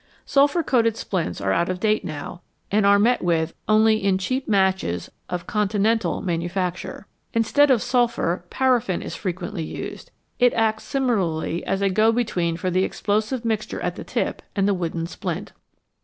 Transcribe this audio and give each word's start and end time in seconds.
Sulphur 0.25 0.63
coated 0.63 0.97
splints 0.97 1.39
are 1.41 1.53
out 1.53 1.69
of 1.69 1.79
date 1.79 2.03
now, 2.03 2.41
and 2.71 2.87
are 2.87 2.97
met 2.97 3.23
with 3.23 3.53
only 3.67 4.03
in 4.03 4.17
cheap 4.17 4.47
matches 4.47 5.11
of 5.29 5.45
con 5.45 5.67
tinental 5.69 6.23
manufacture. 6.23 7.05
Instead 7.35 7.69
of 7.69 7.83
sulphur, 7.83 8.43
paraffin 8.49 9.03
is 9.03 9.13
frequently 9.13 9.61
used; 9.61 10.09
it 10.39 10.55
acts 10.55 10.85
similarly 10.85 11.63
as 11.65 11.83
a 11.83 11.89
go 11.91 12.11
between 12.11 12.57
for 12.57 12.71
the 12.71 12.83
explosive 12.83 13.45
mixture 13.45 13.79
at 13.81 13.95
the 13.95 14.03
tip 14.03 14.41
and 14.55 14.67
the 14.67 14.73
wooden 14.73 15.05
splint. 15.05 15.51